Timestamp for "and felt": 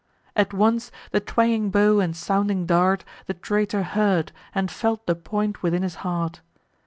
4.55-5.05